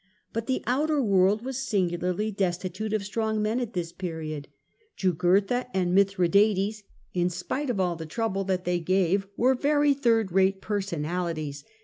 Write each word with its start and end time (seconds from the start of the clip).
But 0.33 0.47
the 0.47 0.63
outer 0.65 0.99
world 0.99 1.45
was 1.45 1.59
singularly 1.59 2.31
destitute 2.31 2.91
of 2.91 3.03
strong 3.03 3.39
men 3.39 3.59
at 3.59 3.73
this 3.73 3.91
period. 3.91 4.47
Jngurtha 4.97 5.67
and 5.75 5.93
Mithradates, 5.93 6.81
in 7.13 7.29
spite 7.29 7.69
of 7.69 7.79
all 7.79 7.95
the 7.95 8.07
trouble 8.07 8.43
that 8.45 8.65
they 8.65 8.79
gave, 8.79 9.27
were 9.37 9.53
very 9.53 9.93
third 9.93 10.31
rate 10.31 10.59
personalities. 10.59 11.63